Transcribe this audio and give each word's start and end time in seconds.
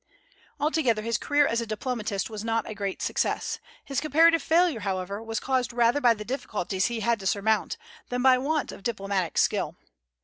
Altogether, 0.59 1.03
his 1.03 1.19
career 1.19 1.45
as 1.45 1.61
a 1.61 1.67
diplomatist 1.67 2.27
was 2.27 2.43
not 2.43 2.67
a 2.67 2.73
great 2.73 3.03
success; 3.03 3.59
his 3.85 4.01
comparative 4.01 4.41
failure, 4.41 4.79
however, 4.79 5.21
was 5.21 5.39
caused 5.39 5.71
rather 5.71 6.01
by 6.01 6.15
the 6.15 6.25
difficulties 6.25 6.87
he 6.87 7.01
had 7.01 7.19
to 7.19 7.27
surmount 7.27 7.77
than 8.09 8.23
by 8.23 8.39
want 8.39 8.71
of 8.71 8.81
diplomatic 8.81 9.37
skill. 9.37 9.75